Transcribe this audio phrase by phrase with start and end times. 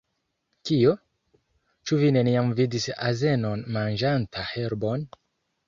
[0.69, 0.93] Kio?
[1.91, 5.09] Ĉu vi neniam vidis azenon manĝanta herbon?